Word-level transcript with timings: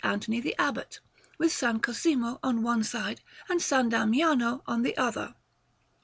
Anthony 0.03 0.39
the 0.39 0.55
Abbot, 0.57 0.99
with 1.37 1.51
S. 1.61 1.77
Cosimo 1.79 2.39
on 2.41 2.63
one 2.63 2.83
side 2.83 3.21
and 3.47 3.59
S. 3.59 3.69
Damiano 3.69 4.63
on 4.65 4.81
the 4.81 4.97
other. 4.97 5.35